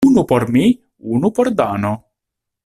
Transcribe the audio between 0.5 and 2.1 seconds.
mi, unu por Dano.